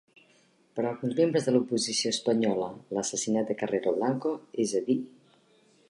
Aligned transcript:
Per 0.77 0.85
a 0.85 0.87
alguns 0.91 1.17
membres 1.19 1.45
de 1.49 1.53
l'oposició 1.55 2.13
espanyola, 2.15 2.71
l'assassinat 2.99 3.53
de 3.53 3.57
Carrero 3.63 3.95
Blanco, 3.99 4.37
és 4.65 4.77
a 4.83 4.87
dir, 4.91 4.99